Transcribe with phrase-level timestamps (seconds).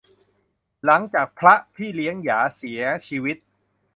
[0.85, 3.37] หลังจากพระพี่เลี้ยงหยาเสียชีวิต